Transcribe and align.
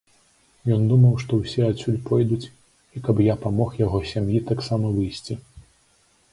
Ён 0.75 0.81
думаў, 0.91 1.11
што 1.23 1.39
ўсе 1.41 1.61
адсюль 1.71 1.99
пойдуць 2.09 2.49
і 2.49 2.97
каб 3.09 3.23
я 3.29 3.37
памог 3.47 3.69
яго 3.85 4.03
сям'і 4.15 4.45
таксама 4.51 4.85
выйсці. 4.99 5.41